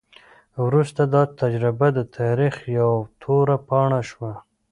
وروسته 0.65 1.01
دا 1.13 1.23
تجربه 1.39 1.87
د 1.97 1.99
تاریخ 2.17 2.55
یوه 2.77 2.97
توره 3.21 3.57
پاڼه 3.67 4.01
شوه. 4.09 4.33